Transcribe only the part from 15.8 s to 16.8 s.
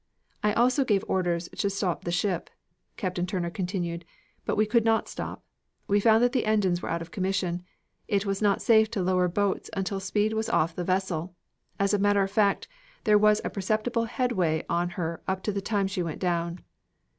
she went down.